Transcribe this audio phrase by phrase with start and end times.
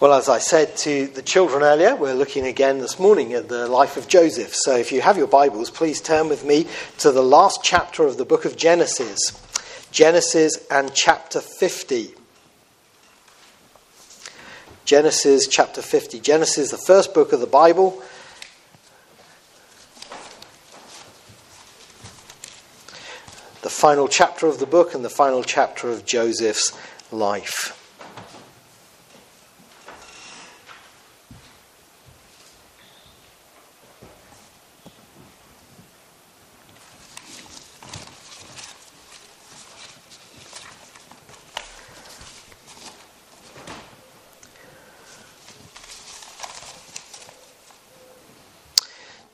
[0.00, 3.66] Well, as I said to the children earlier, we're looking again this morning at the
[3.66, 4.54] life of Joseph.
[4.54, 8.16] So if you have your Bibles, please turn with me to the last chapter of
[8.16, 9.32] the book of Genesis.
[9.90, 12.14] Genesis and chapter 50.
[14.84, 16.20] Genesis chapter 50.
[16.20, 18.00] Genesis, the first book of the Bible.
[23.62, 26.72] The final chapter of the book and the final chapter of Joseph's
[27.10, 27.77] life.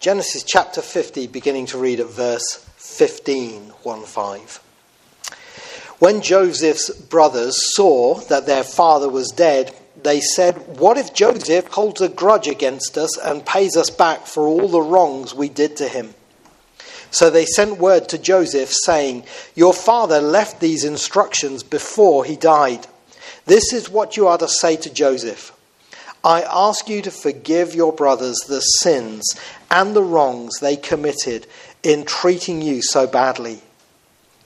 [0.05, 4.63] Genesis chapter 50, beginning to read at verse 15, 1 5.
[5.99, 12.03] When Joseph's brothers saw that their father was dead, they said, What if Joseph holds
[12.03, 15.89] a grudge against us and pays us back for all the wrongs we did to
[15.89, 16.13] him?
[17.11, 22.87] So they sent word to Joseph, saying, Your father left these instructions before he died.
[23.47, 25.51] This is what you are to say to Joseph.
[26.25, 29.39] I ask you to forgive your brothers the sins
[29.71, 31.47] and the wrongs they committed
[31.83, 33.61] in treating you so badly.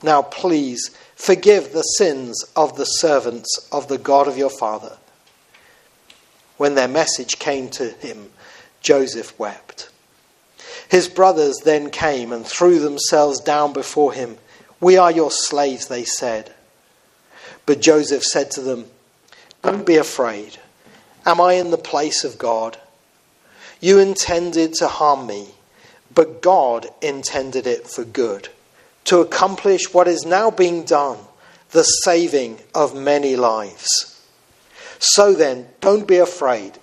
[0.03, 4.99] Now, please forgive the sins of the servants of the God of your father.
[6.57, 8.31] When their message came to him,
[8.81, 9.89] Joseph wept.
[10.89, 14.39] His brothers then came and threw themselves down before him.
[14.81, 16.53] We are your slaves, they said.
[17.67, 18.87] But Joseph said to them,
[19.63, 20.59] Don't be afraid.
[21.27, 22.79] Am I in the place of God?
[23.81, 25.49] You intended to harm me,
[26.15, 28.49] but God intended it for good,
[29.05, 31.19] to accomplish what is now being done,
[31.71, 34.21] the saving of many lives.
[34.99, 36.79] So then, don't be afraid.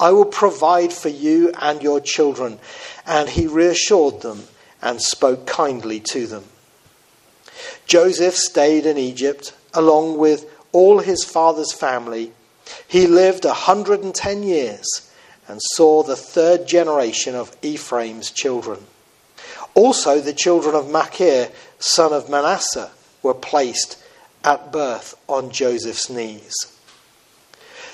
[0.00, 2.58] I will provide for you and your children.
[3.06, 4.44] And he reassured them
[4.80, 6.44] and spoke kindly to them.
[7.86, 12.32] Joseph stayed in Egypt along with all his father's family
[12.86, 15.10] he lived a 110 years
[15.48, 18.78] and saw the third generation of Ephraim's children.
[19.74, 21.48] Also, the children of Machir,
[21.78, 22.90] son of Manasseh,
[23.22, 24.02] were placed
[24.44, 26.54] at birth on Joseph's knees.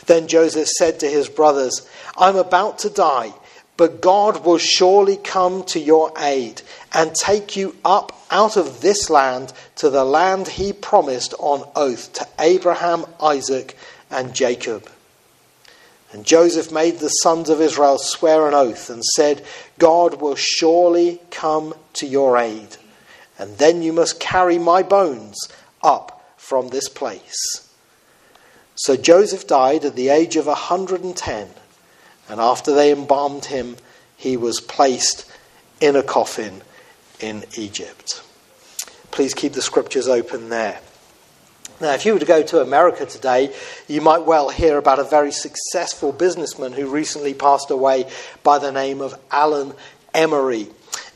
[0.06, 3.34] Then Joseph said to his brothers, I'm about to die,
[3.76, 9.10] but God will surely come to your aid and take you up out of this
[9.10, 13.76] land to the land he promised on oath to Abraham, Isaac,
[14.10, 14.90] and Jacob.
[16.12, 19.44] And Joseph made the sons of Israel swear an oath and said,
[19.78, 22.76] God will surely come to your aid,
[23.38, 25.36] and then you must carry my bones
[25.82, 27.68] up from this place.
[28.76, 31.48] So Joseph died at the age of a 110,
[32.28, 33.76] and after they embalmed him,
[34.16, 35.30] he was placed
[35.80, 36.62] in a coffin
[37.20, 38.22] in Egypt.
[39.10, 40.80] Please keep the scriptures open there.
[41.78, 43.54] Now, if you were to go to America today,
[43.86, 48.10] you might well hear about a very successful businessman who recently passed away
[48.42, 49.74] by the name of Alan
[50.14, 50.68] Emery.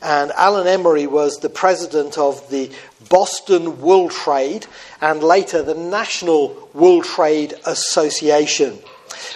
[0.03, 2.71] And Alan Emery was the president of the
[3.09, 4.67] Boston Wool Trade
[5.01, 8.77] and later the National Wool Trade Association.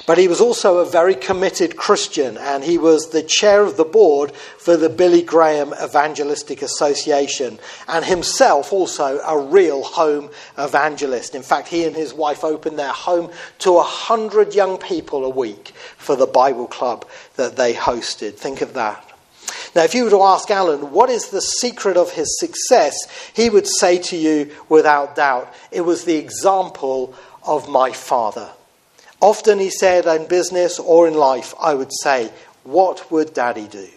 [0.05, 3.85] But he was also a very committed Christian, and he was the chair of the
[3.85, 11.35] board for the Billy Graham Evangelistic Association, and himself also a real home evangelist.
[11.35, 15.29] In fact, he and his wife opened their home to a hundred young people a
[15.29, 18.35] week for the Bible club that they hosted.
[18.35, 19.11] Think of that.
[19.75, 22.95] Now, if you were to ask Alan, what is the secret of his success,
[23.33, 27.13] he would say to you without doubt, it was the example
[27.43, 28.49] of my father.
[29.21, 32.31] Often he said in business or in life, I would say,
[32.63, 33.87] What would daddy do?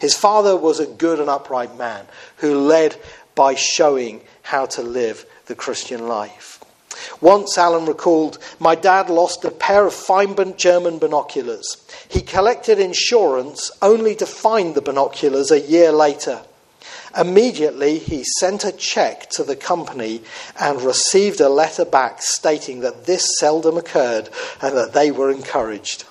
[0.00, 2.96] His father was a good and upright man who led
[3.34, 6.58] by showing how to live the Christian life.
[7.20, 11.76] Once, Alan recalled, my dad lost a pair of fine German binoculars.
[12.08, 16.42] He collected insurance only to find the binoculars a year later.
[17.18, 20.22] Immediately, he sent a check to the company
[20.58, 24.28] and received a letter back stating that this seldom occurred
[24.62, 26.04] and that they were encouraged.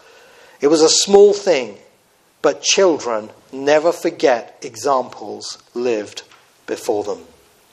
[0.60, 1.78] It was a small thing,
[2.42, 6.24] but children never forget examples lived
[6.68, 7.26] before them.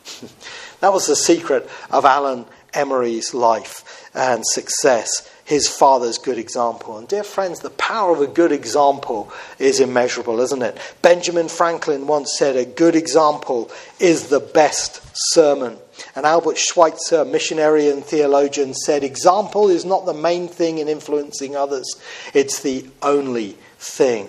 [0.81, 2.45] that was the secret of Alan
[2.77, 6.99] Emery's life and success his father's good example.
[6.99, 10.77] And dear friends, the power of a good example is immeasurable, isn't it?
[11.03, 13.71] Benjamin Franklin once said, A good example
[14.01, 15.79] is the best sermon.
[16.17, 21.55] And Albert Schweitzer, missionary and theologian, said, Example is not the main thing in influencing
[21.55, 21.95] others,
[22.35, 24.29] it's the only thing.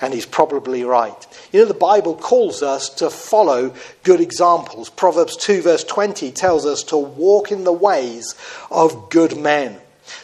[0.00, 1.26] And he's probably right.
[1.52, 4.90] You know, the Bible calls us to follow good examples.
[4.90, 8.34] Proverbs 2, verse 20 tells us to walk in the ways
[8.70, 9.78] of good men.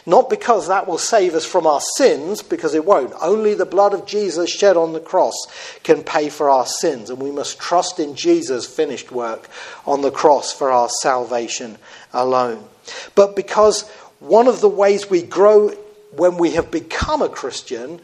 [0.05, 3.13] Not because that will save us from our sins, because it won't.
[3.21, 5.35] Only the blood of Jesus shed on the cross
[5.83, 9.49] can pay for our sins, and we must trust in Jesus' finished work
[9.85, 11.77] on the cross for our salvation
[12.13, 12.63] alone.
[13.13, 13.87] But because
[14.19, 15.69] one of the ways we grow
[16.15, 18.01] when we have become a Christian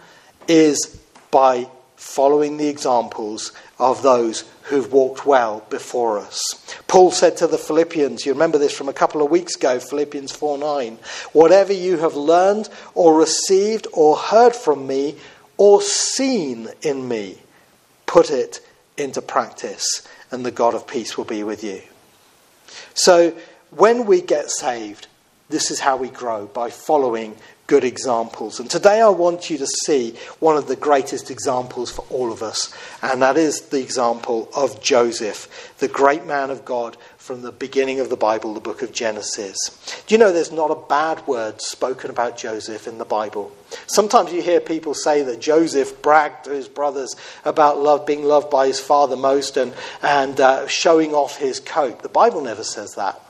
[0.47, 1.00] is
[1.31, 6.41] by following the examples of those who've walked well before us.
[6.87, 10.31] Paul said to the Philippians, you remember this from a couple of weeks ago, Philippians
[10.31, 10.97] 4 9,
[11.31, 15.15] whatever you have learned or received or heard from me
[15.57, 17.37] or seen in me,
[18.07, 18.61] put it
[18.97, 21.81] into practice, and the God of peace will be with you.
[22.93, 23.35] So
[23.69, 25.07] when we get saved,
[25.49, 27.35] this is how we grow by following
[27.71, 28.59] good examples.
[28.59, 32.43] And today I want you to see one of the greatest examples for all of
[32.43, 37.53] us, and that is the example of Joseph, the great man of God from the
[37.53, 39.55] beginning of the Bible, the book of Genesis.
[40.05, 43.55] Do you know there's not a bad word spoken about Joseph in the Bible?
[43.87, 47.15] Sometimes you hear people say that Joseph bragged to his brothers
[47.45, 52.03] about love, being loved by his father most and, and uh, showing off his coat.
[52.03, 53.21] The Bible never says that.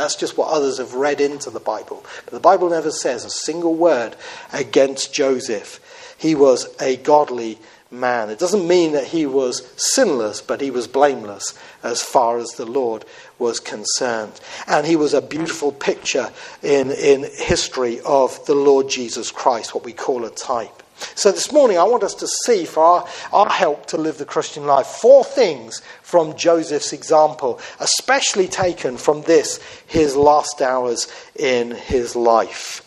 [0.00, 2.04] That's just what others have read into the Bible.
[2.24, 4.16] But the Bible never says a single word
[4.52, 5.78] against Joseph.
[6.18, 7.58] He was a godly
[7.90, 8.30] man.
[8.30, 12.66] It doesn't mean that he was sinless, but he was blameless as far as the
[12.66, 13.04] Lord
[13.38, 14.40] was concerned.
[14.66, 16.30] And he was a beautiful picture
[16.62, 20.82] in, in history of the Lord Jesus Christ, what we call a type.
[21.14, 24.24] So this morning, I want us to see, for our, our help to live the
[24.24, 31.72] Christian life, four things from Joseph's example, especially taken from this, his last hours in
[31.72, 32.86] his life.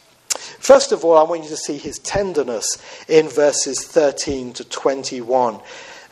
[0.60, 5.60] First of all, I want you to see his tenderness in verses 13 to 21.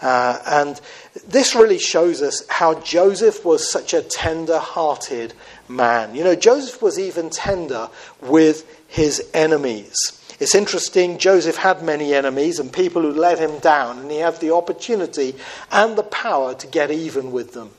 [0.01, 0.81] Uh, and
[1.27, 5.33] this really shows us how Joseph was such a tender hearted
[5.67, 6.15] man.
[6.15, 7.87] You know, Joseph was even tender
[8.19, 10.20] with his enemies.
[10.41, 14.39] It's interesting, Joseph had many enemies and people who let him down, and he had
[14.39, 15.35] the opportunity
[15.71, 17.69] and the power to get even with them.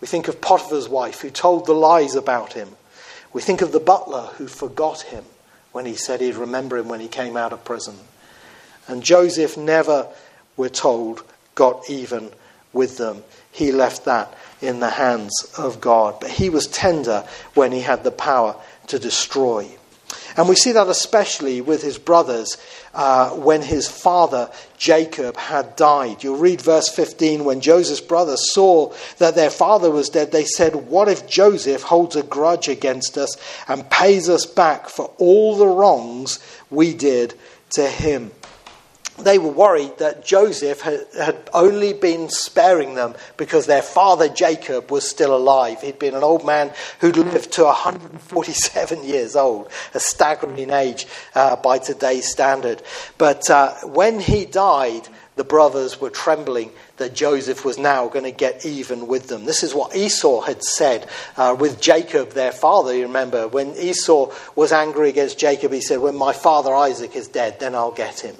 [0.00, 2.68] We think of Potiphar's wife who told the lies about him.
[3.32, 5.24] We think of the butler who forgot him
[5.72, 7.96] when he said he'd remember him when he came out of prison.
[8.86, 10.06] And Joseph never,
[10.56, 11.24] we're told,
[11.56, 12.30] got even
[12.72, 13.24] with them.
[13.50, 16.20] He left that in the hands of God.
[16.20, 17.24] But he was tender
[17.54, 18.54] when he had the power
[18.86, 19.68] to destroy.
[20.36, 22.56] And we see that especially with his brothers
[22.92, 26.24] uh, when his father Jacob had died.
[26.24, 30.74] You'll read verse 15 when Joseph's brothers saw that their father was dead, they said,
[30.74, 33.36] What if Joseph holds a grudge against us
[33.68, 36.40] and pays us back for all the wrongs
[36.70, 37.34] we did
[37.70, 38.32] to him?
[39.18, 44.90] They were worried that Joseph had, had, only been sparing them because their father Jacob
[44.90, 45.80] was still alive.
[45.80, 51.56] He'd been an old man who'd lived to 147 years old, a staggering age uh,
[51.56, 52.82] by today's standard.
[53.16, 58.30] But uh, when he died, the brothers were trembling that Joseph was now going to
[58.30, 59.44] get even with them.
[59.44, 62.94] This is what Esau had said uh, with Jacob, their father.
[62.94, 67.28] You remember, when Esau was angry against Jacob, he said, When my father Isaac is
[67.28, 68.36] dead, then I'll get him.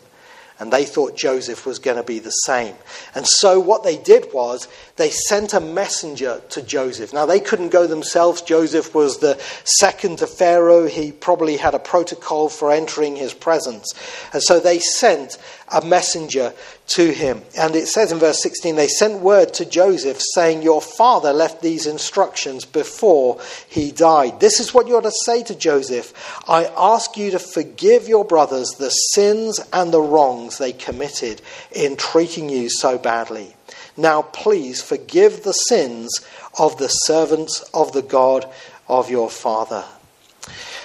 [0.65, 2.75] And they thought Joseph was going to be the same.
[3.15, 4.67] And so what they did was
[4.97, 7.13] they sent a messenger to Joseph.
[7.13, 8.41] Now they couldn't go themselves.
[8.41, 10.87] Joseph was the second to Pharaoh.
[10.87, 13.93] He probably had a protocol for entering his presence.
[14.33, 15.37] And so they sent
[15.71, 16.55] a messenger
[16.87, 17.43] to him.
[17.59, 21.63] And it says in verse 16, they sent word to Joseph saying, Your father left
[21.63, 24.41] these instructions before he died.
[24.41, 26.13] This is what you're to say to Joseph
[26.49, 31.43] I ask you to forgive your brothers the sins and the wrongs they committed
[31.73, 33.55] in treating you so badly.
[33.97, 36.25] Now, please forgive the sins
[36.59, 38.51] of the servants of the God
[38.89, 39.85] of your father.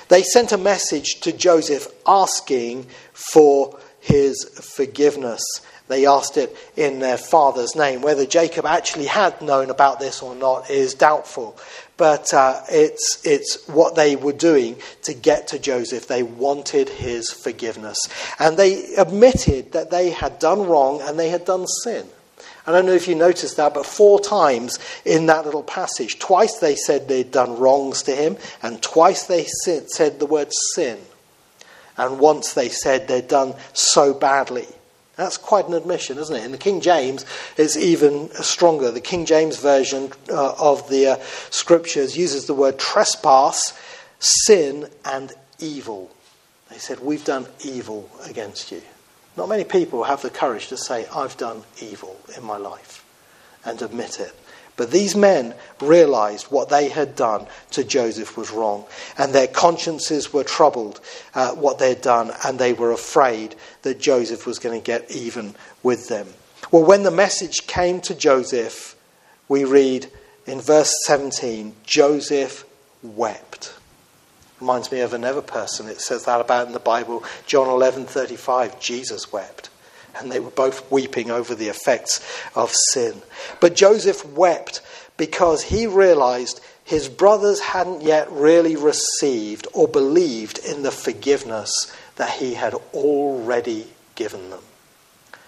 [0.09, 4.43] They sent a message to Joseph asking for his
[4.75, 5.41] forgiveness.
[5.87, 8.01] They asked it in their father's name.
[8.01, 11.57] Whether Jacob actually had known about this or not is doubtful.
[11.99, 16.07] But uh, it's, it's what they were doing to get to Joseph.
[16.07, 17.99] They wanted his forgiveness.
[18.39, 22.07] And they admitted that they had done wrong and they had done sin.
[22.65, 26.59] I don't know if you noticed that, but four times in that little passage, twice
[26.59, 30.99] they said they'd done wrongs to him, and twice they said the word sin.
[31.97, 34.67] and once they said they'd done so badly.
[35.19, 36.45] That's quite an admission, isn't it?
[36.45, 37.25] In the King James,
[37.57, 38.89] it's even stronger.
[38.89, 41.15] The King James version uh, of the uh,
[41.49, 43.77] scriptures uses the word trespass,
[44.19, 46.09] sin, and evil.
[46.69, 48.81] They said, We've done evil against you.
[49.35, 53.03] Not many people have the courage to say, I've done evil in my life
[53.65, 54.33] and admit it.
[54.79, 58.85] But these men realized what they had done to Joseph was wrong,
[59.17, 61.01] and their consciences were troubled
[61.35, 65.11] at what they had done, and they were afraid that Joseph was going to get
[65.11, 66.27] even with them.
[66.71, 68.95] Well, when the message came to Joseph,
[69.49, 70.09] we read
[70.45, 72.63] in verse 17 Joseph
[73.03, 73.73] wept.
[74.61, 75.89] Reminds me of another person.
[75.89, 78.79] It says that about in the Bible, John 11:35.
[78.79, 79.69] Jesus wept,
[80.15, 82.25] and they were both weeping over the effects
[82.55, 83.21] of sin.
[83.59, 84.81] But Joseph wept
[85.17, 92.31] because he realized his brothers hadn't yet really received or believed in the forgiveness that
[92.31, 93.85] he had already
[94.15, 94.61] given them.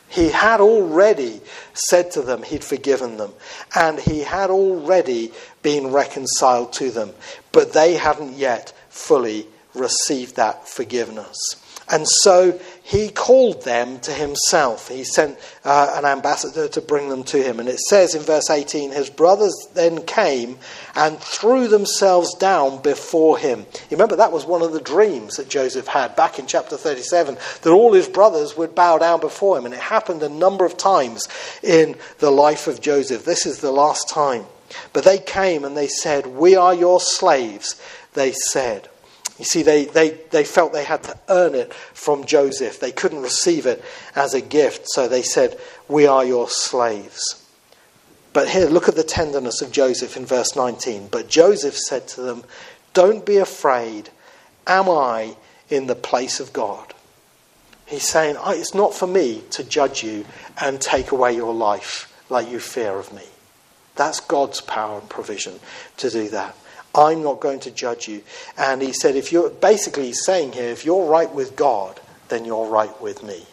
[0.08, 1.40] He had already
[1.74, 3.32] said to them he'd forgiven them,
[3.74, 5.32] and he had already
[5.64, 7.12] been reconciled to them,
[7.54, 11.38] but they hadn't yet fully received that forgiveness.
[11.90, 12.60] And so
[12.92, 14.90] he called them to himself.
[14.90, 17.62] He sent uh, an ambassador to bring them to him.
[17.62, 20.58] And it says in verse 18 His brothers then came
[20.94, 23.60] and threw themselves down before him.
[23.60, 27.38] You remember that was one of the dreams that Joseph had back in chapter 37
[27.62, 29.64] that all his brothers would bow down before him.
[29.64, 31.30] And it happened a number of times
[31.64, 33.24] in the life of Joseph.
[33.24, 34.44] This is the last time.
[34.92, 37.82] But they came and they said, We are your slaves
[38.16, 38.90] they said.
[39.42, 42.80] You see, they, they, they felt they had to earn it from Joseph.
[42.80, 43.84] They couldn't receive it
[44.16, 47.44] as a gift, so they said, We are your slaves.
[48.34, 51.08] But here, look at the tenderness of Joseph in verse 19.
[51.08, 52.44] But Joseph said to them,
[52.94, 54.12] Don't be afraid.
[54.68, 55.36] Am I
[55.72, 56.94] in the place of God?
[57.88, 60.24] He's saying, It's not for me to judge you
[60.62, 63.26] and take away your life like you fear of me.
[63.96, 65.60] That's God's power and provision
[65.98, 66.56] to do that.
[66.94, 68.24] I'm not going to judge you.
[68.58, 72.68] And he said, if you're basically saying here, if you're right with God, then you're
[72.68, 73.46] right with me.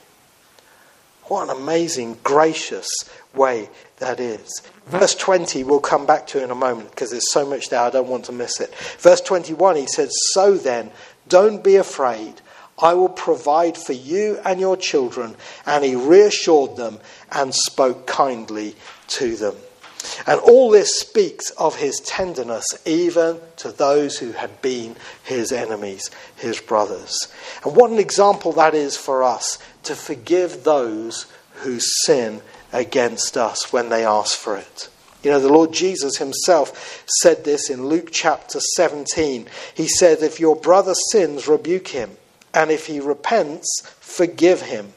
[1.24, 2.88] What an amazing, gracious
[3.34, 3.68] way
[3.98, 4.62] that is.
[4.86, 7.90] Verse 20 we'll come back to in a moment because there's so much there, I
[7.90, 8.74] don't want to miss it.
[8.98, 10.90] Verse 21, he said, So then,
[11.28, 12.40] don't be afraid.
[12.80, 15.36] I will provide for you and your children.
[15.66, 16.98] And he reassured them
[17.30, 18.76] and spoke kindly
[19.08, 19.56] to them.
[20.26, 26.10] And all this speaks of his tenderness, even to those who had been his enemies,
[26.36, 27.28] his brothers.
[27.64, 33.72] And what an example that is for us to forgive those who sin against us
[33.72, 34.88] when they ask for it.
[35.22, 39.48] You know, the Lord Jesus himself said this in Luke chapter 17.
[39.74, 42.10] He said, If your brother sins, rebuke him,
[42.54, 44.92] and if he repents, forgive him.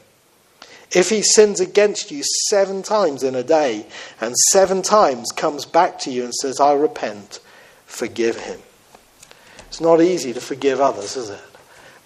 [0.94, 3.86] If he sins against you seven times in a day
[4.20, 7.40] and seven times comes back to you and says, I repent,
[7.86, 8.60] forgive him.
[9.68, 11.40] It's not easy to forgive others, is it?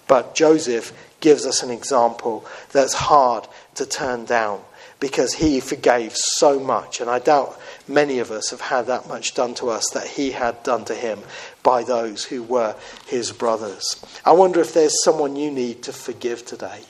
[0.06, 4.60] But Joseph gives us an example that's hard to turn down
[5.00, 7.00] because he forgave so much.
[7.00, 10.30] And I doubt many of us have had that much done to us that he
[10.30, 11.18] had done to him
[11.64, 12.76] by those who were
[13.06, 14.04] his brothers.
[14.24, 16.82] I wonder if there's someone you need to forgive today.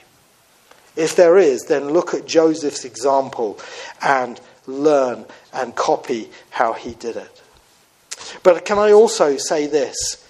[0.97, 3.61] If there is, then look at Joseph's example
[4.03, 7.43] and learn and copy how he did it.
[8.43, 10.25] But can I also say this?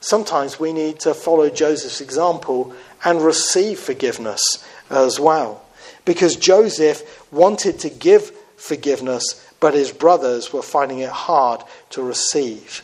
[0.00, 4.42] Sometimes we need to follow Joseph's example and receive forgiveness
[4.90, 5.64] as well.
[6.04, 9.22] Because Joseph wanted to give forgiveness,
[9.60, 12.82] but his brothers were finding it hard to receive.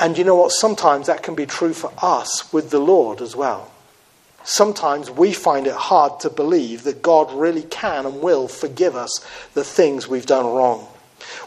[0.00, 0.52] And you know what?
[0.52, 3.73] Sometimes that can be true for us with the Lord as well
[4.44, 9.24] sometimes we find it hard to believe that God really can and will forgive us
[9.54, 10.86] the things we've done wrong.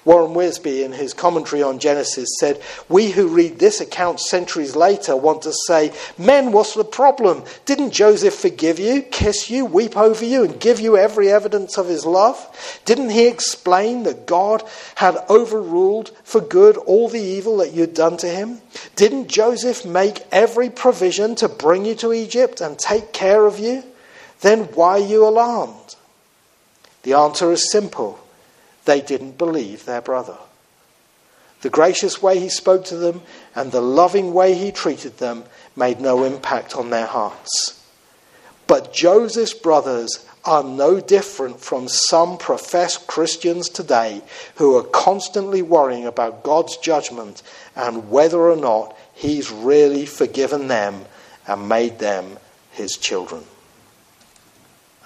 [0.05, 5.15] Warren Wiersbe, in his commentary on Genesis, said, We who read this account centuries later
[5.15, 7.43] want to say, Men, what's the problem?
[7.65, 11.87] Didn't Joseph forgive you, kiss you, weep over you, and give you every evidence of
[11.87, 12.81] his love?
[12.85, 14.63] Didn't he explain that God
[14.95, 18.61] had overruled for good all the evil that you'd done to him?
[18.95, 23.83] Didn't Joseph make every provision to bring you to Egypt and take care of you?
[24.41, 25.95] Then why are you alarmed?
[27.03, 28.19] The answer is simple
[28.87, 30.37] they didn't believe their brother.
[31.61, 33.21] The gracious way he spoke to them
[33.55, 35.43] and the loving way he treated them
[35.75, 37.83] made no impact on their hearts.
[38.65, 44.21] But Joseph's brothers are no different from some professed Christians today
[44.55, 47.43] who are constantly worrying about God's judgment
[47.75, 51.05] and whether or not he's really forgiven them
[51.47, 52.37] and made them
[52.71, 53.43] his children.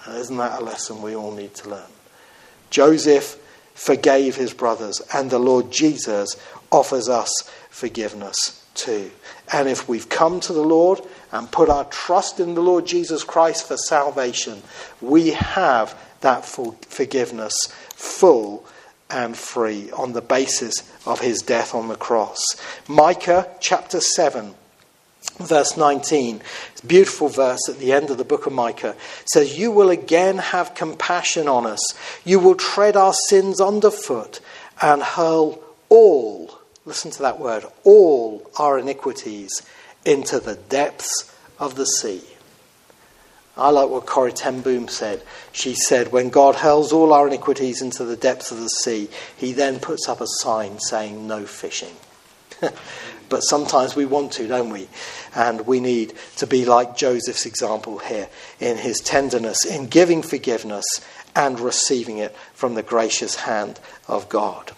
[0.06, 1.90] And isn't that a lesson we all need to learn?
[2.70, 3.38] Joseph
[3.82, 6.36] forgave his brothers, and the Lord Jesus
[6.72, 7.32] offers us
[7.72, 9.10] forgiveness too.
[9.52, 13.24] And if we've come to the Lord and put our trust in the Lord Jesus
[13.24, 14.62] Christ for salvation,
[15.02, 17.56] we have that forgiveness
[17.96, 18.68] full
[19.10, 20.76] and free on the basis
[21.08, 22.40] of his death on the cross.
[22.88, 24.54] Micah chapter 7
[25.42, 28.96] verse 19 it's a beautiful verse at the end of the book of micah
[29.26, 31.94] says you will again have compassion on us
[32.24, 34.40] you will tread our sins underfoot
[34.82, 39.62] and hurl all listen to that word all our iniquities
[40.06, 42.24] into the depths of the sea
[43.58, 45.22] I like what Corrie ten Boom said.
[45.52, 49.52] She said, When God hurls all our iniquities into the depths of the sea, he
[49.52, 51.96] then puts up a sign saying, No fishing.
[53.32, 54.88] but sometimes we want to, don't we?
[55.34, 58.28] And we need to be like Joseph's example here
[58.60, 60.86] in his tenderness, in giving forgiveness
[61.36, 64.74] and receiving it from the gracious hand of God.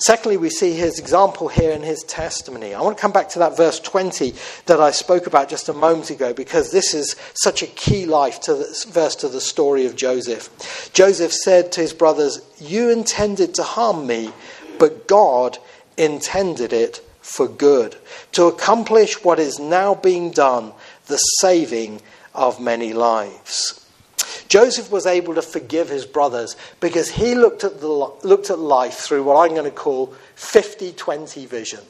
[0.00, 2.74] Secondly, we see his example here in his testimony.
[2.74, 4.34] I want to come back to that verse 20
[4.66, 8.38] that I spoke about just a moment ago because this is such a key life
[8.42, 10.92] to this verse to the story of Joseph.
[10.92, 14.30] Joseph said to his brothers, You intended to harm me,
[14.78, 15.58] but God
[15.96, 17.94] intended it for good,
[18.32, 20.72] to accomplish what is now being done,
[21.06, 22.00] the saving
[22.34, 23.84] of many lives.
[24.48, 28.94] Joseph was able to forgive his brothers because he looked at, the, looked at life
[28.94, 31.80] through what I'm going to call 50 20 vision.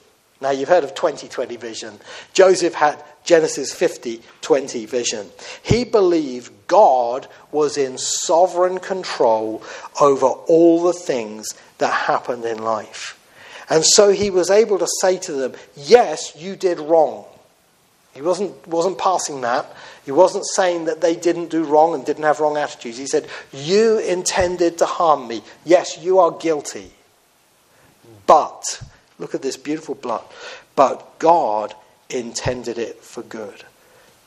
[0.41, 1.99] Now, you've heard of 20 20 vision.
[2.33, 5.29] Joseph had Genesis 50 20 vision.
[5.63, 9.63] He believed God was in sovereign control
[10.01, 13.18] over all the things that happened in life.
[13.71, 17.25] And so he was able to say to them, Yes, you did wrong.
[18.15, 19.73] He wasn't, wasn't passing that.
[20.05, 22.99] He wasn't saying that they didn't do wrong and didn't have wrong attitudes.
[22.99, 25.43] He said, You intended to harm me.
[25.65, 26.91] Yes, you are guilty.
[28.27, 28.83] But,
[29.19, 30.25] look at this beautiful blood.
[30.75, 31.75] But God
[32.09, 33.65] intended it for good,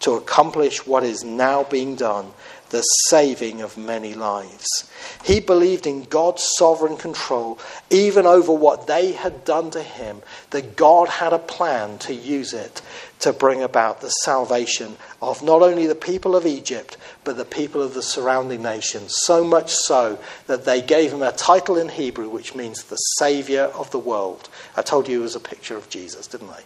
[0.02, 2.32] to accomplish what is now being done,
[2.72, 4.90] the saving of many lives.
[5.24, 10.76] He believed in God's sovereign control, even over what they had done to him, that
[10.76, 12.82] God had a plan to use it
[13.20, 17.82] to bring about the salvation of not only the people of Egypt, but the people
[17.82, 19.14] of the surrounding nations.
[19.18, 23.66] So much so that they gave him a title in Hebrew which means the Saviour
[23.66, 24.50] of the world.
[24.76, 26.62] I told you it was a picture of Jesus, didn't I?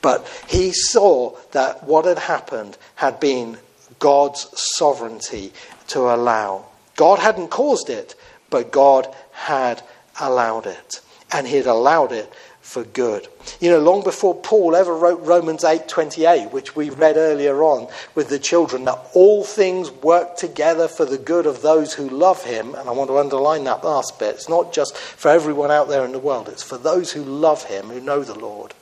[0.00, 3.58] But he saw that what had happened had been
[4.00, 5.52] God's sovereignty
[5.88, 6.64] to allow.
[6.96, 8.16] God hadn't caused it,
[8.50, 9.82] but God had
[10.20, 11.00] allowed it.
[11.32, 13.26] And he had allowed it for good.
[13.58, 18.28] You know, long before Paul ever wrote Romans 8:28, which we read earlier on with
[18.28, 22.74] the children, that all things work together for the good of those who love him,
[22.74, 24.36] and I want to underline that last bit.
[24.36, 27.64] It's not just for everyone out there in the world, it's for those who love
[27.64, 28.72] him, who know the Lord.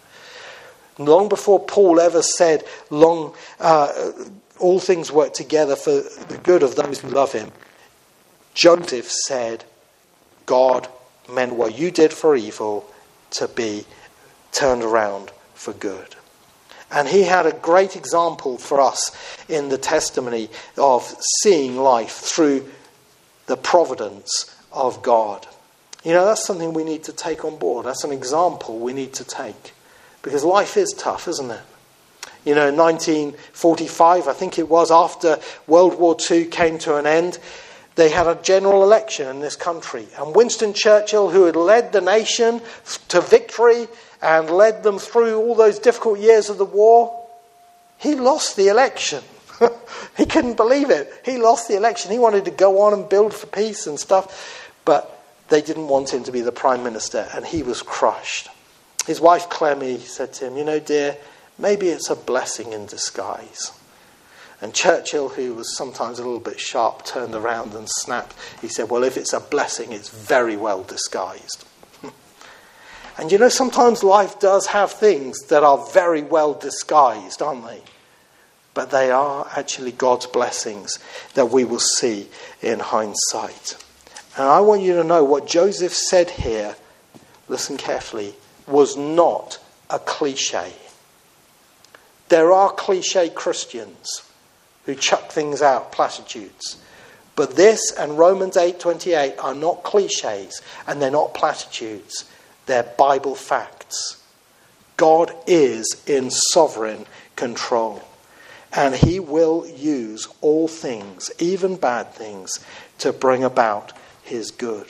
[0.98, 4.12] Long before Paul ever said, long, uh,
[4.58, 7.50] all things work together for the good of those who love him,
[8.54, 9.64] Joseph said,
[10.46, 10.88] God
[11.30, 12.90] meant what you did for evil
[13.32, 13.84] to be
[14.52, 16.16] turned around for good.
[16.90, 19.10] And he had a great example for us
[19.48, 22.66] in the testimony of seeing life through
[23.46, 25.46] the providence of God.
[26.02, 27.84] You know, that's something we need to take on board.
[27.84, 29.74] That's an example we need to take.
[30.22, 31.60] Because life is tough, isn't it?
[32.44, 37.06] You know, in 1945, I think it was, after World War II came to an
[37.06, 37.38] end,
[37.96, 40.06] they had a general election in this country.
[40.18, 42.60] And Winston Churchill, who had led the nation
[43.08, 43.88] to victory
[44.22, 47.26] and led them through all those difficult years of the war,
[47.98, 49.22] he lost the election.
[50.16, 51.12] he couldn't believe it.
[51.24, 52.12] He lost the election.
[52.12, 56.12] He wanted to go on and build for peace and stuff, but they didn't want
[56.12, 58.48] him to be the prime minister, and he was crushed.
[59.06, 61.16] His wife Clemmie said to him, You know, dear,
[61.58, 63.72] maybe it's a blessing in disguise.
[64.60, 68.34] And Churchill, who was sometimes a little bit sharp, turned around and snapped.
[68.60, 71.64] He said, Well, if it's a blessing, it's very well disguised.
[73.18, 77.82] and you know, sometimes life does have things that are very well disguised, aren't they?
[78.74, 80.98] But they are actually God's blessings
[81.34, 82.28] that we will see
[82.60, 83.76] in hindsight.
[84.36, 86.76] And I want you to know what Joseph said here,
[87.48, 88.34] listen carefully,
[88.66, 90.72] was not a cliche.
[92.28, 94.22] There are cliche Christians
[94.84, 96.76] who chuck things out, platitudes.
[97.36, 102.24] But this and Romans 8:28 are not clichés and they're not platitudes.
[102.66, 104.16] They're Bible facts.
[104.96, 108.02] God is in sovereign control.
[108.72, 112.60] and he will use all things, even bad things,
[112.98, 114.86] to bring about his good.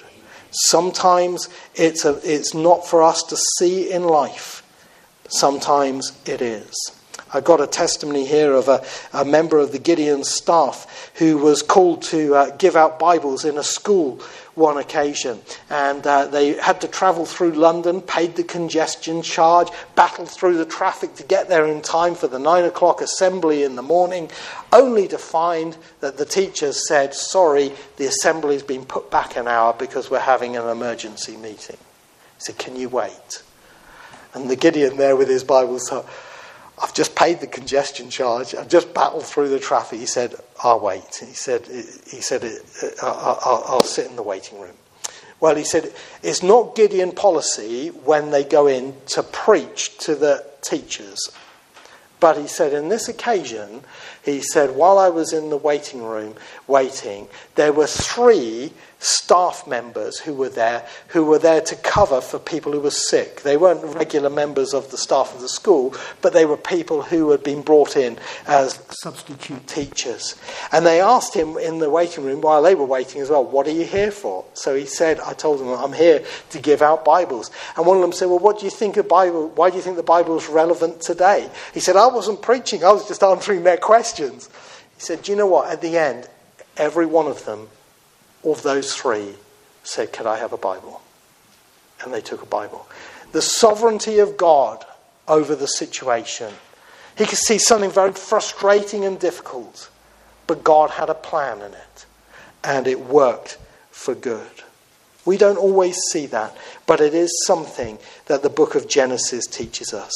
[0.51, 4.62] Sometimes it's, a, it's not for us to see in life,
[5.29, 6.74] sometimes it is.
[7.32, 11.62] I got a testimony here of a, a member of the Gideon staff who was
[11.62, 14.20] called to uh, give out Bibles in a school
[14.54, 15.40] one occasion.
[15.70, 20.66] And uh, they had to travel through London, paid the congestion charge, battled through the
[20.66, 24.30] traffic to get there in time for the nine o'clock assembly in the morning,
[24.72, 29.74] only to find that the teachers said, Sorry, the assembly's been put back an hour
[29.78, 31.76] because we're having an emergency meeting.
[32.36, 33.42] He said, Can you wait?
[34.34, 36.04] And the Gideon there with his Bible said,
[36.82, 38.54] I've just paid the congestion charge.
[38.54, 39.98] I've just battled through the traffic.
[39.98, 41.16] He said, I'll wait.
[41.20, 44.74] He said, he said uh, I'll, I'll sit in the waiting room.
[45.40, 50.44] Well, he said, it's not Gideon policy when they go in to preach to the
[50.62, 51.30] teachers.
[52.20, 53.82] But he said, in this occasion,
[54.24, 56.34] he said, while I was in the waiting room
[56.66, 62.38] waiting, there were three staff members who were there who were there to cover for
[62.38, 63.42] people who were sick.
[63.42, 67.30] They weren't regular members of the staff of the school, but they were people who
[67.30, 70.34] had been brought in as substitute teachers.
[70.72, 73.68] And they asked him in the waiting room while they were waiting as well, What
[73.68, 74.44] are you here for?
[74.54, 77.50] So he said, I told them, I'm here to give out Bibles.
[77.76, 79.48] And one of them said, Well, what do you think of Bible?
[79.50, 81.48] Why do you think the Bible is relevant today?
[81.72, 84.48] He said, I wasn't preaching, I was just answering their questions.
[84.96, 85.70] He said, Do you know what?
[85.70, 86.28] At the end,
[86.76, 87.68] every one of them
[88.52, 89.34] of those three
[89.82, 91.02] said, Could I have a Bible?
[92.02, 92.88] And they took a Bible.
[93.32, 94.84] The sovereignty of God
[95.26, 96.52] over the situation.
[97.16, 99.90] He could see something very frustrating and difficult,
[100.46, 102.06] but God had a plan in it,
[102.64, 103.58] and it worked
[103.90, 104.62] for good.
[105.24, 106.56] We don't always see that,
[106.87, 110.12] but it is something that the book of Genesis teaches us.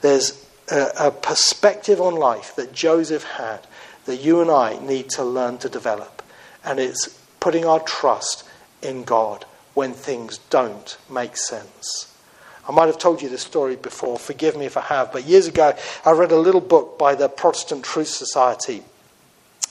[0.00, 3.66] There's a, a perspective on life that Joseph had
[4.04, 6.22] that you and I need to learn to develop,
[6.62, 8.42] and it's putting our trust
[8.80, 12.10] in God when things don't make sense.
[12.66, 15.46] I might have told you this story before, forgive me if I have, but years
[15.46, 15.76] ago
[16.06, 18.82] I read a little book by the Protestant Truth Society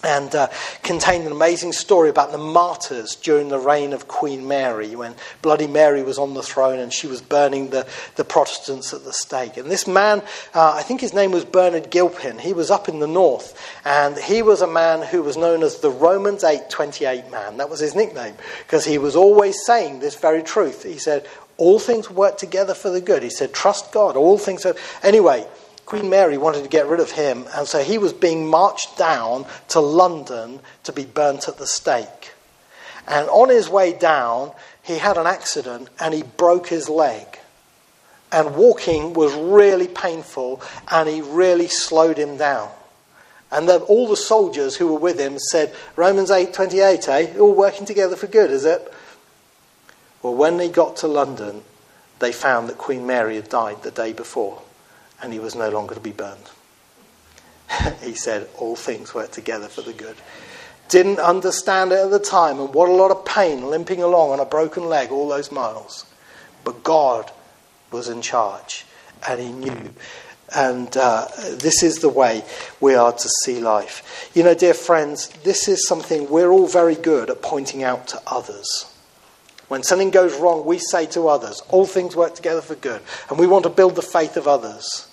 [0.03, 0.47] and uh,
[0.83, 5.67] contained an amazing story about the martyrs during the reign of Queen Mary, when Bloody
[5.67, 9.57] Mary was on the throne and she was burning the, the Protestants at the stake.
[9.57, 10.21] And this man,
[10.53, 14.17] uh, I think his name was Bernard Gilpin, he was up in the north, and
[14.17, 17.57] he was a man who was known as the Romans 828 man.
[17.57, 18.35] That was his nickname,
[18.65, 20.83] because he was always saying this very truth.
[20.83, 21.25] He said,
[21.57, 23.23] All things work together for the good.
[23.23, 24.75] He said, Trust God, all things are.
[25.01, 25.47] Anyway,
[25.93, 29.45] Queen Mary wanted to get rid of him, and so he was being marched down
[29.67, 32.33] to London to be burnt at the stake.
[33.07, 37.37] And on his way down, he had an accident and he broke his leg.
[38.31, 42.71] And walking was really painful, and he really slowed him down.
[43.51, 47.37] And the, all the soldiers who were with him said, Romans 8:28, eh?
[47.37, 48.91] All working together for good, is it?
[50.23, 51.61] Well, when they got to London,
[52.17, 54.63] they found that Queen Mary had died the day before
[55.23, 56.49] and he was no longer to be burned.
[58.03, 60.17] he said, All things work together for the good.
[60.89, 64.39] Didn't understand it at the time, and what a lot of pain limping along on
[64.39, 66.05] a broken leg all those miles.
[66.63, 67.31] But God
[67.89, 68.85] was in charge,
[69.27, 69.93] and he knew.
[70.55, 72.43] And uh, this is the way
[72.79, 74.29] we are to see life.
[74.35, 78.21] You know, dear friends, this is something we're all very good at pointing out to
[78.27, 78.93] others.
[79.69, 83.01] When something goes wrong, we say to others, all things work together for good.
[83.29, 85.07] And we want to build the faith of others.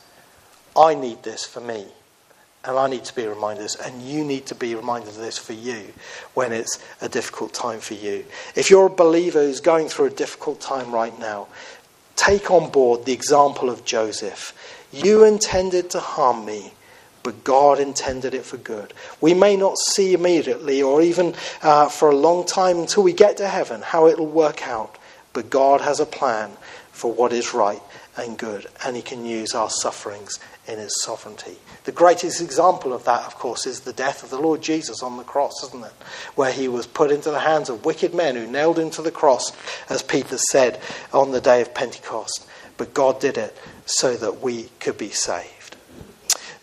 [0.77, 1.87] I need this for me.
[2.63, 5.17] And I need to be reminded of this, and you need to be reminded of
[5.17, 5.95] this for you
[6.35, 8.27] when it's a difficult time for you.
[8.55, 11.49] If you're a believer who's going through a difficult time right now,
[12.17, 14.53] take on board the example of Joseph.
[14.93, 16.75] You intended to harm me,
[17.23, 18.93] but God intended it for good.
[19.23, 23.39] We may not see immediately or even uh, for a long time until we get
[23.39, 24.99] to heaven how it'll work out,
[25.33, 26.51] but God has a plan
[26.93, 27.81] for what is right
[28.17, 31.57] and good, and He can use our sufferings in His sovereignty.
[31.85, 35.17] The greatest example of that, of course, is the death of the Lord Jesus on
[35.17, 35.93] the cross, isn't it?
[36.35, 39.11] Where He was put into the hands of wicked men who nailed Him to the
[39.11, 39.53] cross,
[39.89, 40.81] as Peter said
[41.13, 42.47] on the day of Pentecost.
[42.77, 45.77] But God did it so that we could be saved.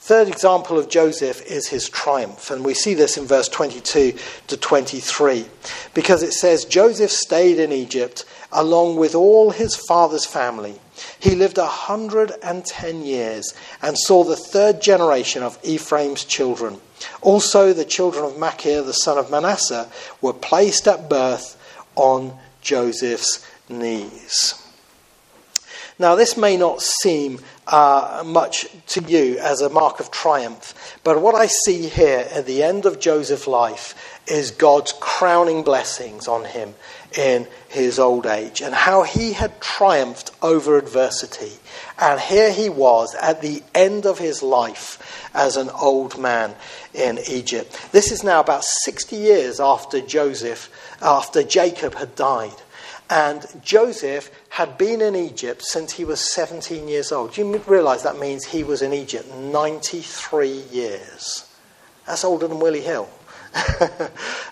[0.08, 4.14] Third example of Joseph is his triumph, and we see this in verse 22
[4.48, 5.46] to 23,
[5.94, 10.80] because it says Joseph stayed in Egypt along with all his father's family
[11.20, 16.80] he lived a hundred and ten years and saw the third generation of Ephraim's children.
[17.22, 19.90] Also, the children of Machir, the son of Manasseh,
[20.22, 21.56] were placed at birth
[21.96, 24.64] on Joseph's knees.
[26.00, 30.74] Now, this may not seem uh, much to you as a mark of triumph,
[31.08, 36.28] but what I see here at the end of Joseph's life is God's crowning blessings
[36.28, 36.76] on him
[37.18, 41.54] in his old age and how he had triumphed over adversity.
[41.98, 46.54] And here he was at the end of his life as an old man
[46.94, 47.80] in Egypt.
[47.94, 50.70] This is now about 60 years after Joseph,
[51.02, 52.62] after Jacob had died.
[53.10, 57.38] And Joseph had been in Egypt since he was 17 years old.
[57.38, 61.50] You realize that means he was in Egypt 93 years.
[62.06, 63.10] That's older than Willie Hill.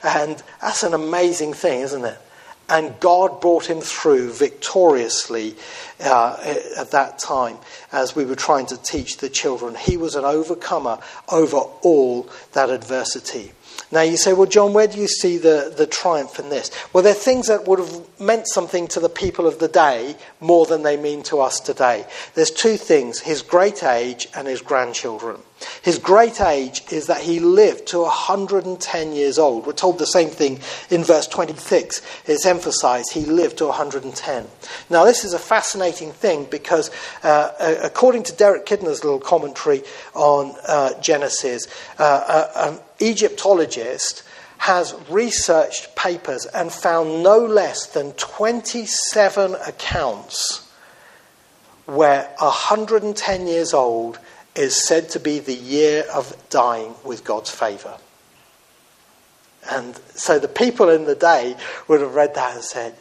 [0.04, 2.18] and that's an amazing thing, isn't it?
[2.68, 5.56] And God brought him through victoriously
[6.00, 6.38] uh,
[6.78, 7.58] at that time
[7.92, 9.76] as we were trying to teach the children.
[9.76, 11.00] He was an overcomer
[11.32, 13.52] over all that adversity.
[13.92, 16.72] Now you say, well, John, where do you see the, the triumph in this?
[16.92, 20.66] Well, they're things that would have meant something to the people of the day more
[20.66, 22.06] than they mean to us today.
[22.34, 25.38] There's two things his great age and his grandchildren.
[25.82, 29.66] His great age is that he lived to 110 years old.
[29.66, 32.02] We're told the same thing in verse 26.
[32.26, 34.48] It's emphasized he lived to 110.
[34.90, 36.92] Now, this is a fascinating thing because,
[37.24, 37.52] uh,
[37.84, 41.68] according to Derek Kidner's little commentary on uh, Genesis,
[42.00, 44.24] uh, uh, an Egyptologist
[44.58, 50.66] has researched papers and found no less than 27 accounts
[51.86, 54.20] where 110 years old
[54.56, 57.98] is said to be the year of dying with God's favour.
[59.70, 61.56] And so the people in the day
[61.88, 62.96] would have read that and said,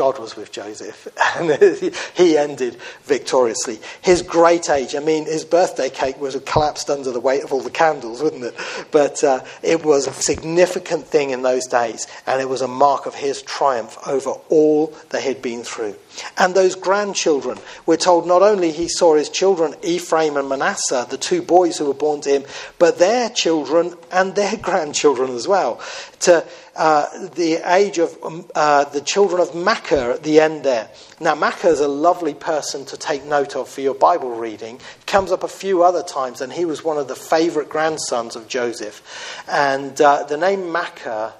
[0.00, 3.78] God was with Joseph, and he ended victoriously.
[4.00, 7.60] His great age, I mean, his birthday cake was collapsed under the weight of all
[7.60, 8.54] the candles, wouldn't it?
[8.92, 13.04] But uh, it was a significant thing in those days, and it was a mark
[13.04, 15.96] of his triumph over all that he'd been through.
[16.38, 21.18] And those grandchildren, we're told not only he saw his children, Ephraim and Manasseh, the
[21.18, 22.44] two boys who were born to him,
[22.78, 25.78] but their children and their grandchildren as well.
[26.20, 26.44] To
[26.76, 30.88] uh, the age of um, uh, the children of Machir at the end there.
[31.18, 34.76] Now, Machir is a lovely person to take note of for your Bible reading.
[34.76, 38.36] He comes up a few other times, and he was one of the favourite grandsons
[38.36, 39.02] of Joseph.
[39.48, 41.32] And uh, the name Machir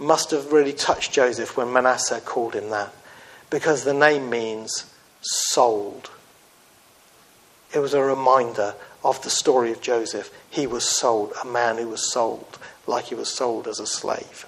[0.00, 2.92] must have really touched Joseph when Manasseh called him that,
[3.50, 6.10] because the name means sold.
[7.72, 10.30] It was a reminder of the story of Joseph.
[10.50, 14.46] He was sold, a man who was sold, like he was sold as a slave.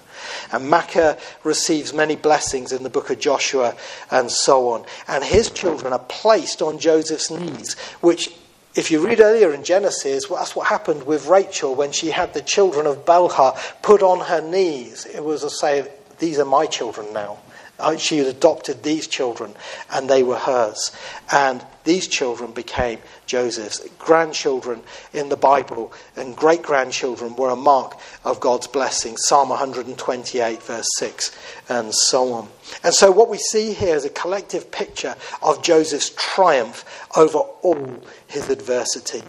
[0.51, 3.75] And Machir receives many blessings in the book of Joshua
[4.11, 4.85] and so on.
[5.07, 8.31] And his children are placed on Joseph's knees, which
[8.75, 12.33] if you read earlier in Genesis, well, that's what happened with Rachel when she had
[12.33, 15.05] the children of Bilhah put on her knees.
[15.05, 17.39] It was to say, These are my children now.
[17.79, 19.53] Uh, she had adopted these children,
[19.91, 20.91] and they were hers.
[21.31, 23.87] And these children became Joseph's.
[23.99, 24.81] Grandchildren
[25.13, 29.15] in the Bible and great grandchildren were a mark of God's blessing.
[29.17, 31.37] Psalm 128, verse 6,
[31.69, 32.49] and so on.
[32.83, 36.83] And so, what we see here is a collective picture of Joseph's triumph
[37.15, 39.23] over all his adversity.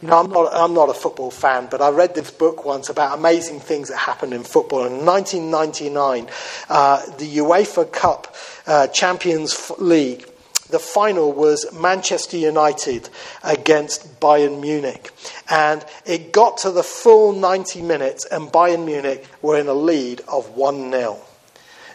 [0.00, 2.88] You know, I'm not, I'm not a football fan, but I read this book once
[2.88, 4.84] about amazing things that happened in football.
[4.86, 6.28] In 1999,
[6.68, 8.34] uh, the UEFA Cup
[8.66, 10.26] uh, Champions League
[10.70, 13.08] the final was Manchester United
[13.42, 15.10] against Bayern Munich.
[15.48, 20.22] And it got to the full 90 minutes, and Bayern Munich were in a lead
[20.22, 21.18] of 1 0.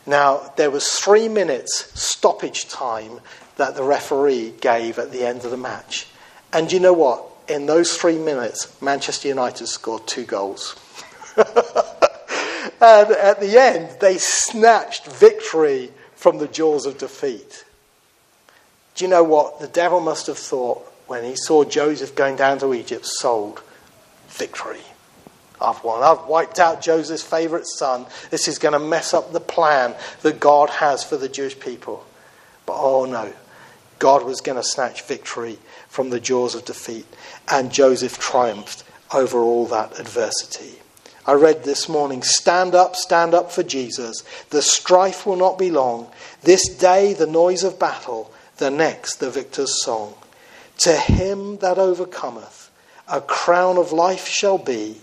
[0.05, 3.19] Now, there was three minutes stoppage time
[3.57, 6.07] that the referee gave at the end of the match.
[6.53, 7.28] And you know what?
[7.49, 10.75] In those three minutes, Manchester United scored two goals.
[11.37, 11.47] and
[12.79, 17.65] at the end, they snatched victory from the jaws of defeat.
[18.95, 19.59] Do you know what?
[19.59, 23.63] The devil must have thought when he saw Joseph going down to Egypt, sold
[24.27, 24.81] victory.
[25.61, 26.03] I've won.
[26.03, 28.05] I've wiped out Joseph's favourite son.
[28.29, 32.05] This is going to mess up the plan that God has for the Jewish people.
[32.65, 33.33] But oh no,
[33.97, 35.57] God was going to snatch victory
[35.89, 37.05] from the jaws of defeat,
[37.51, 40.79] and Joseph triumphed over all that adversity.
[41.25, 44.23] I read this morning Stand up, stand up for Jesus.
[44.49, 46.09] The strife will not be long.
[46.43, 50.13] This day, the noise of battle the next, the victor's song.
[50.79, 52.69] To him that overcometh,
[53.07, 54.97] a crown of life shall be.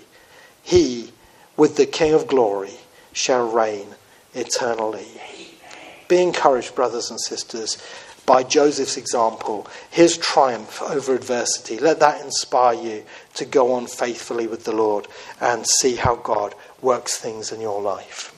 [0.62, 1.12] He,
[1.56, 2.74] with the King of glory,
[3.12, 3.88] shall reign
[4.34, 5.08] eternally.
[6.08, 7.78] Be encouraged, brothers and sisters,
[8.26, 11.78] by Joseph's example, his triumph over adversity.
[11.78, 15.06] Let that inspire you to go on faithfully with the Lord
[15.40, 18.32] and see how God works things in your life.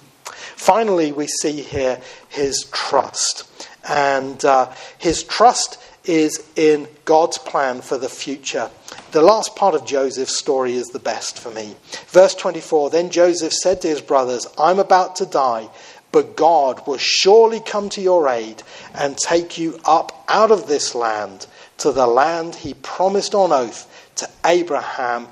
[0.57, 3.48] Finally, we see here his trust.
[3.88, 8.70] And uh, his trust is in God's plan for the future.
[9.12, 11.77] The last part of Joseph's story is the best for me.
[12.09, 15.68] Verse 24 Then Joseph said to his brothers, I'm about to die,
[16.12, 18.62] but God will surely come to your aid
[18.94, 21.47] and take you up out of this land
[21.79, 25.29] to the land he promised on oath to Abraham,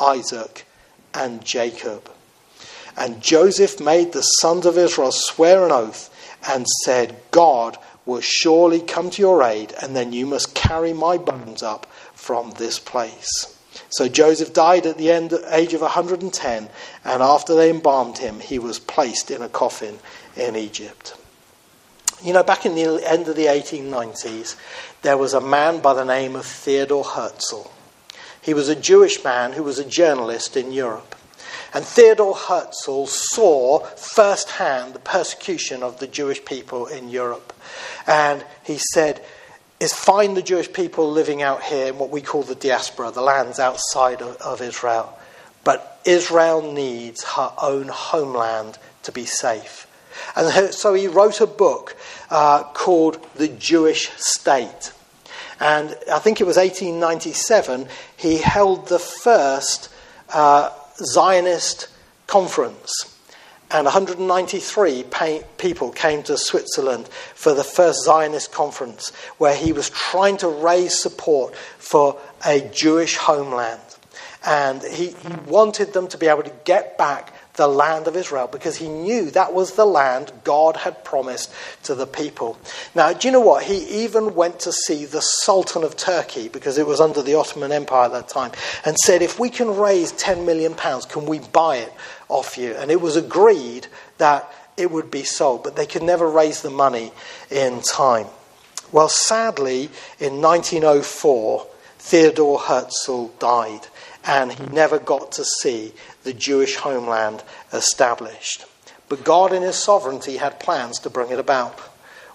[0.00, 0.66] Isaac,
[1.14, 2.10] and Jacob.
[2.96, 6.10] And Joseph made the sons of Israel swear an oath
[6.48, 11.18] and said, God will surely come to your aid, and then you must carry my
[11.18, 13.55] bones up from this place.
[13.96, 16.68] So Joseph died at the end, age of 110,
[17.02, 20.00] and after they embalmed him, he was placed in a coffin
[20.36, 21.16] in Egypt.
[22.22, 24.56] You know, back in the end of the 1890s,
[25.00, 27.70] there was a man by the name of Theodore Herzl.
[28.42, 31.14] He was a Jewish man who was a journalist in Europe.
[31.72, 37.54] And Theodore Herzl saw firsthand the persecution of the Jewish people in Europe.
[38.06, 39.24] And he said,
[39.78, 43.20] It's find the Jewish people living out here in what we call the diaspora, the
[43.20, 45.16] lands outside of, of Israel.
[45.64, 49.86] But Israel needs her own homeland to be safe.
[50.34, 51.96] And so he wrote a book
[52.30, 54.92] uh, called The Jewish State.
[55.60, 59.90] And I think it was 1897, he held the first
[60.32, 61.88] uh, Zionist
[62.26, 63.15] conference.
[63.70, 65.04] And 193
[65.58, 70.96] people came to Switzerland for the first Zionist conference, where he was trying to raise
[70.96, 73.80] support for a Jewish homeland.
[74.46, 78.46] And he, he wanted them to be able to get back the land of Israel
[78.46, 81.52] because he knew that was the land God had promised
[81.84, 82.58] to the people.
[82.94, 83.64] Now, do you know what?
[83.64, 87.72] He even went to see the Sultan of Turkey because it was under the Ottoman
[87.72, 88.52] Empire at that time
[88.84, 91.92] and said, If we can raise 10 million pounds, can we buy it
[92.28, 92.74] off you?
[92.74, 93.86] And it was agreed
[94.18, 97.12] that it would be sold, but they could never raise the money
[97.50, 98.26] in time.
[98.92, 101.66] Well, sadly, in 1904,
[101.98, 103.88] Theodore Herzl died
[104.26, 105.92] and he never got to see
[106.24, 108.66] the Jewish homeland established.
[109.08, 111.80] But God, in His sovereignty, had plans to bring it about.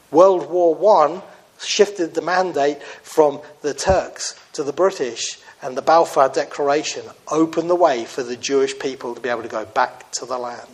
[0.09, 1.21] World War I
[1.59, 7.75] shifted the mandate from the Turks to the British, and the Balfour Declaration opened the
[7.75, 10.67] way for the Jewish people to be able to go back to the land.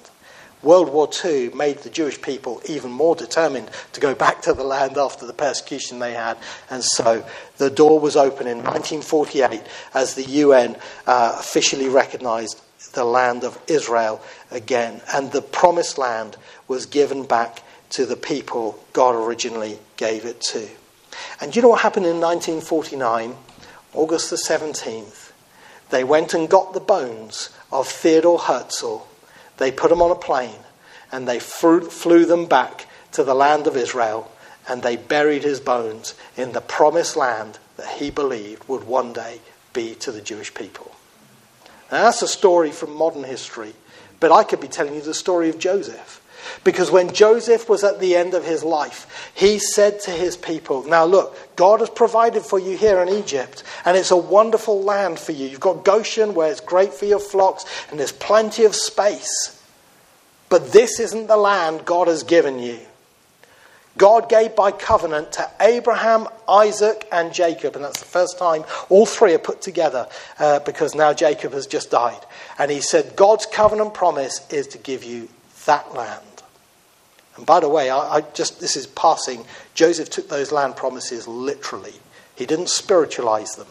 [0.64, 4.64] World War II made the Jewish people even more determined to go back to the
[4.64, 6.38] land after the persecution they had.
[6.70, 7.26] And so
[7.58, 9.62] the door was open in 1948
[9.94, 12.62] as the UN uh, officially recognized
[12.94, 15.02] the land of Israel again.
[15.14, 20.68] And the promised land was given back to the people God originally gave it to.
[21.40, 23.36] And you know what happened in 1949?
[23.94, 25.32] August the 17th.
[25.90, 29.00] They went and got the bones of Theodore Herzl.
[29.58, 30.60] They put them on a plane
[31.12, 34.32] and they flew them back to the land of Israel
[34.68, 39.40] and they buried his bones in the promised land that he believed would one day
[39.74, 40.92] be to the Jewish people.
[41.92, 43.74] Now, that's a story from modern history,
[44.20, 46.17] but I could be telling you the story of Joseph.
[46.64, 50.84] Because when Joseph was at the end of his life, he said to his people,
[50.84, 55.20] Now look, God has provided for you here in Egypt, and it's a wonderful land
[55.20, 55.48] for you.
[55.48, 59.54] You've got Goshen, where it's great for your flocks, and there's plenty of space.
[60.50, 62.80] But this isn't the land God has given you.
[63.98, 67.76] God gave by covenant to Abraham, Isaac, and Jacob.
[67.76, 70.08] And that's the first time all three are put together
[70.40, 72.24] uh, because now Jacob has just died.
[72.60, 75.30] And he said, God's covenant promise is to give you
[75.68, 76.24] that land.
[77.38, 79.46] And by the way, I, I just this is passing.
[79.76, 81.94] Joseph took those land promises literally.
[82.36, 83.68] He didn't spiritualize them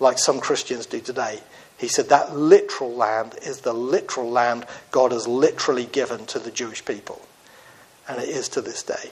[0.00, 1.40] like some Christians do today.
[1.78, 6.50] He said that literal land is the literal land God has literally given to the
[6.50, 7.20] Jewish people.
[8.08, 9.10] And it is to this day.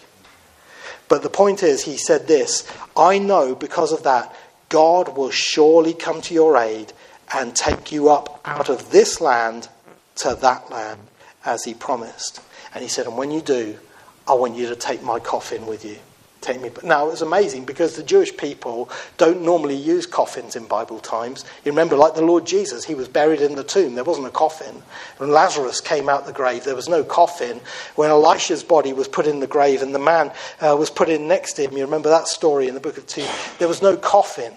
[1.08, 4.34] But the point is, he said this I know because of that,
[4.68, 6.92] God will surely come to your aid
[7.32, 9.68] and take you up out of this land
[10.16, 11.00] to that land
[11.44, 12.40] as he promised.
[12.74, 13.78] And he said, And when you do,
[14.26, 15.98] I want you to take my coffin with you
[16.44, 16.70] take me.
[16.83, 21.44] Now, it was amazing because the Jewish people don't normally use coffins in Bible times.
[21.64, 23.94] You remember, like the Lord Jesus, he was buried in the tomb.
[23.94, 24.83] There wasn't a coffin.
[25.16, 27.61] When Lazarus came out the grave, there was no coffin.
[27.96, 31.26] When Elisha's body was put in the grave and the man uh, was put in
[31.26, 33.26] next to him, you remember that story in the book of 2,
[33.59, 34.53] there was no coffin.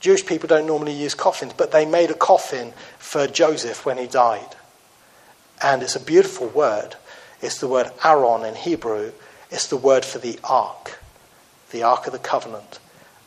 [0.00, 4.06] Jewish people don't normally use coffins, but they made a coffin for Joseph when he
[4.06, 4.56] died.
[5.62, 6.96] And it's a beautiful word.
[7.40, 9.12] It's the word aron in Hebrew,
[9.50, 10.98] it's the word for the ark,
[11.70, 12.80] the ark of the covenant.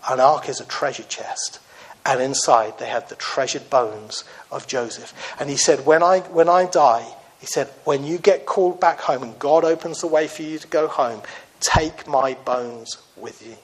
[0.09, 1.59] An ark is a treasure chest.
[2.05, 5.13] And inside they had the treasured bones of Joseph.
[5.39, 7.07] And he said, When I, when I die,
[7.39, 10.57] he said, When you get called back home and God opens the way for you
[10.57, 11.21] to go home,
[11.59, 13.55] take my bones with you.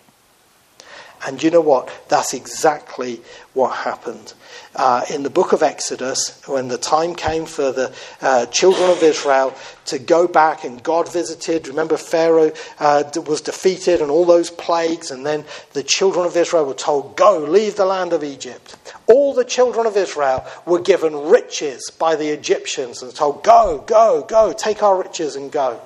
[1.25, 1.89] And you know what?
[2.09, 3.21] That's exactly
[3.53, 4.33] what happened.
[4.75, 9.01] Uh, in the book of Exodus, when the time came for the uh, children of
[9.01, 9.55] Israel
[9.85, 15.09] to go back and God visited, remember Pharaoh uh, was defeated and all those plagues,
[15.09, 18.75] and then the children of Israel were told, Go, leave the land of Egypt.
[19.07, 24.23] All the children of Israel were given riches by the Egyptians and told, Go, go,
[24.27, 25.81] go, take our riches and go.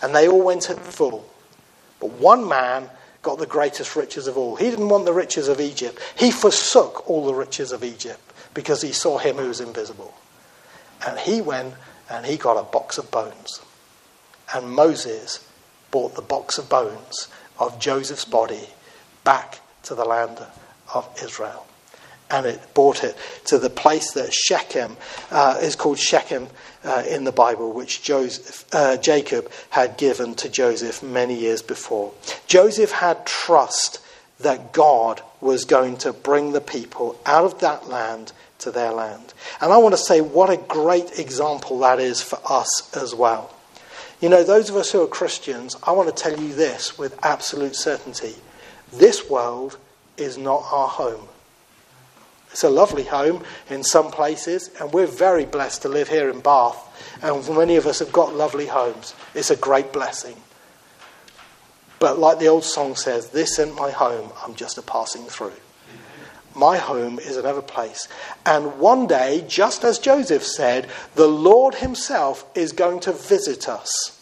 [0.00, 1.28] And they all went at full.
[2.00, 2.88] But one man
[3.26, 4.54] got the greatest riches of all.
[4.54, 5.98] He didn't want the riches of Egypt.
[6.16, 8.20] He forsook all the riches of Egypt
[8.54, 10.14] because he saw him who was invisible.
[11.04, 11.74] And he went
[12.08, 13.60] and he got a box of bones.
[14.54, 15.44] And Moses
[15.90, 17.26] brought the box of bones
[17.58, 18.68] of Joseph's body
[19.24, 20.38] back to the land
[20.94, 21.66] of Israel
[22.30, 24.96] and it brought it to the place that Shechem
[25.30, 26.48] uh, is called Shechem
[26.84, 32.12] uh, in the Bible, which Joseph, uh, Jacob had given to Joseph many years before.
[32.46, 34.00] Joseph had trust
[34.40, 39.34] that God was going to bring the people out of that land to their land.
[39.60, 43.52] And I want to say what a great example that is for us as well.
[44.20, 47.18] You know, those of us who are Christians, I want to tell you this with
[47.22, 48.34] absolute certainty.
[48.92, 49.78] This world
[50.16, 51.28] is not our home.
[52.56, 56.40] It's a lovely home in some places, and we're very blessed to live here in
[56.40, 56.78] Bath.
[57.20, 59.14] And many of us have got lovely homes.
[59.34, 60.36] It's a great blessing.
[61.98, 65.52] But like the old song says, this isn't my home, I'm just a passing through.
[66.54, 68.08] My home is another place.
[68.46, 74.18] And one day, just as Joseph said, the Lord Himself is going to visit us.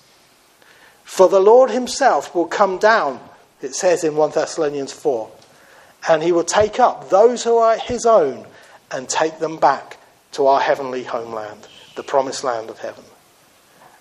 [1.04, 3.20] For the Lord Himself will come down,
[3.62, 5.30] it says in 1 Thessalonians 4
[6.08, 8.46] and he will take up those who are his own
[8.90, 9.98] and take them back
[10.32, 13.04] to our heavenly homeland, the promised land of heaven.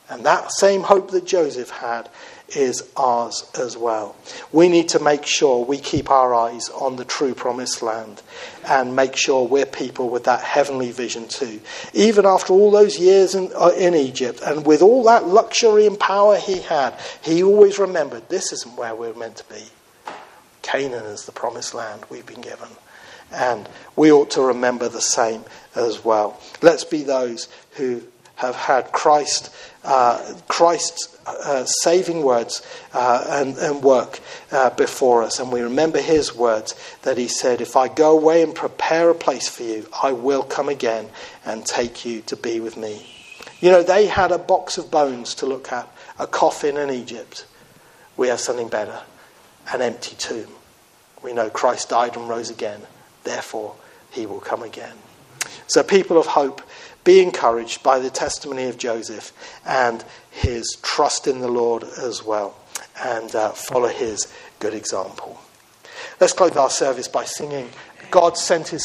[0.09, 2.09] And that same hope that Joseph had
[2.49, 4.15] is ours as well.
[4.51, 8.21] We need to make sure we keep our eyes on the true promised land
[8.67, 11.61] and make sure we're people with that heavenly vision too.
[11.93, 15.99] Even after all those years in, uh, in Egypt and with all that luxury and
[15.99, 16.93] power he had,
[17.23, 19.63] he always remembered this isn't where we're meant to be.
[20.63, 22.69] Canaan is the promised land we've been given.
[23.31, 25.43] And we ought to remember the same
[25.75, 26.39] as well.
[26.61, 28.01] Let's be those who
[28.35, 29.53] have had Christ,
[29.83, 32.61] uh, Christ's uh, saving words
[32.93, 34.19] uh, and, and, work
[34.51, 35.39] uh, before us.
[35.39, 39.15] And we remember his words that he said, If I go away and prepare a
[39.15, 41.09] place for you, I will come again
[41.45, 43.07] and take you to be with me.
[43.61, 45.87] You know, they had a box of bones to look at,
[46.19, 47.45] a coffin in Egypt.
[48.17, 48.99] We have something better
[49.71, 50.49] an empty tomb.
[51.21, 52.81] We know Christ died and rose again,
[53.23, 53.75] therefore,
[54.11, 54.95] he will come again.
[55.67, 56.61] So, people of hope,
[57.03, 59.33] be encouraged by the testimony of Joseph
[59.65, 62.55] and his trust in the Lord as well,
[63.03, 65.39] and uh, follow his good example.
[66.19, 67.69] Let's close our service by singing
[68.13, 68.81] God sent his